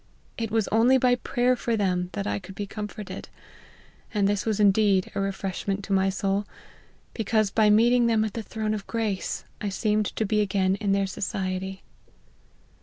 [0.35, 3.29] It was only by prayer for them that I could be comforted;
[4.11, 6.47] and this was indeed a refreshment to my soul,
[7.13, 10.73] because by meet ing them at the throne of grace, I seemed to be again
[10.77, 11.83] in their society."